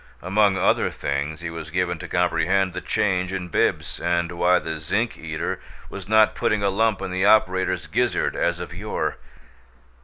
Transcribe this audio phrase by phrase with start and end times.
[0.23, 4.79] Among other things he was given to comprehend the change in Bibbs, and why the
[4.79, 5.59] zinc eater
[5.91, 9.17] was not putting a lump in the operator's gizzard as of yore.